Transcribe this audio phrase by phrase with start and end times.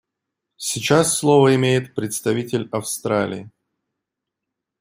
[0.57, 3.51] Сейчас слово имеет представитель Австралии.